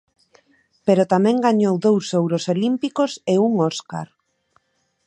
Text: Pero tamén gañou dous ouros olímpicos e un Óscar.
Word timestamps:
Pero 0.85 1.09
tamén 1.13 1.43
gañou 1.45 1.75
dous 1.87 2.05
ouros 2.21 2.43
olímpicos 2.53 3.11
e 3.33 3.35
un 3.47 3.53
Óscar. 3.69 4.07